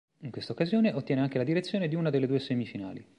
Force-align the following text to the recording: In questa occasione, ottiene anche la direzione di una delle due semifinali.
In 0.21 0.31
questa 0.31 0.53
occasione, 0.53 0.93
ottiene 0.93 1.21
anche 1.21 1.37
la 1.37 1.43
direzione 1.43 1.87
di 1.87 1.93
una 1.93 2.09
delle 2.09 2.25
due 2.25 2.39
semifinali. 2.39 3.05